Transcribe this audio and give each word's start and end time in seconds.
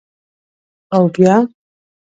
_اوبيا؟ 0.95 1.35